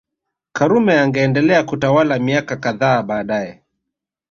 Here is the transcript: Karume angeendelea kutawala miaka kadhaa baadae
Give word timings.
Karume 0.53 0.99
angeendelea 0.99 1.63
kutawala 1.63 2.19
miaka 2.19 2.55
kadhaa 2.55 3.03
baadae 3.03 3.63